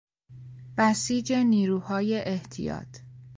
[0.77, 2.97] بسیج نیروهای احتیاط